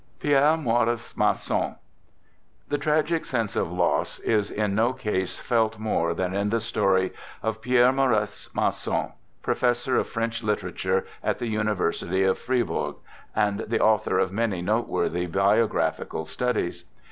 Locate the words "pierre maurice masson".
0.29-1.75, 7.61-9.11